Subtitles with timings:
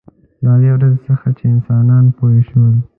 [0.43, 2.75] له هغې ورځې څخه چې انسانان پوه شول.